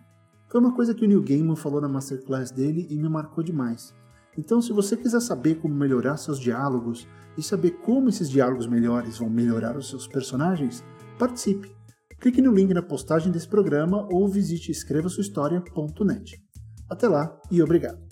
Foi 0.50 0.62
uma 0.62 0.76
coisa 0.76 0.94
que 0.94 1.04
o 1.04 1.08
Neil 1.08 1.24
Gaiman 1.24 1.56
falou 1.56 1.82
na 1.82 1.90
masterclass 1.90 2.52
dele 2.52 2.86
e 2.92 2.96
me 2.96 3.10
marcou 3.10 3.44
demais. 3.44 3.92
Então, 4.38 4.62
se 4.62 4.72
você 4.72 4.96
quiser 4.96 5.20
saber 5.20 5.56
como 5.56 5.74
melhorar 5.74 6.16
seus 6.18 6.40
diálogos 6.40 7.08
e 7.36 7.42
saber 7.42 7.72
como 7.82 8.10
esses 8.10 8.30
diálogos 8.30 8.68
melhores 8.68 9.18
vão 9.18 9.30
melhorar 9.30 9.76
os 9.76 9.90
seus 9.90 10.08
personagens, 10.08 10.84
participe. 11.18 11.76
Clique 12.20 12.42
no 12.42 12.54
link 12.54 12.74
na 12.74 12.82
postagem 12.82 13.32
desse 13.32 13.48
programa 13.48 14.08
ou 14.12 14.28
visite 14.28 14.72
escrevasuahistoria.net. 14.72 16.44
Até 16.90 17.08
lá 17.08 17.36
e 17.52 17.62
obrigado! 17.62 18.08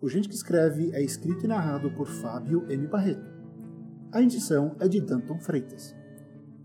O 0.00 0.08
Gente 0.08 0.28
que 0.28 0.34
Escreve 0.34 0.90
é 0.92 1.02
escrito 1.02 1.44
e 1.44 1.48
narrado 1.48 1.90
por 1.90 2.06
Fábio 2.06 2.70
M. 2.70 2.86
Barreto. 2.86 3.24
A 4.12 4.20
edição 4.20 4.76
é 4.78 4.86
de 4.86 5.00
Danton 5.00 5.40
Freitas. 5.40 6.03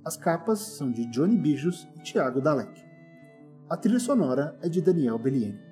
As 0.10 0.17
capas 0.17 0.58
são 0.58 0.91
de 0.91 1.06
Johnny 1.06 1.38
Bijos 1.38 1.88
e 1.95 2.00
Thiago 2.00 2.41
Dalek. 2.41 2.84
A 3.69 3.78
trilha 3.78 4.00
sonora 4.00 4.58
é 4.60 4.67
de 4.67 4.82
Daniel 4.82 5.19
Bellieni. 5.19 5.68